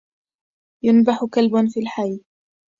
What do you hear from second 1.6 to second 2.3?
في الحي.